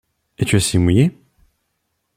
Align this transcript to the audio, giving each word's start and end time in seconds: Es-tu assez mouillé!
Es-tu 0.39 0.55
assez 0.55 0.79
mouillé! 0.79 1.13